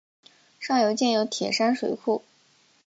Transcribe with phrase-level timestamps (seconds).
[0.59, 2.23] 上游建有铁山水库。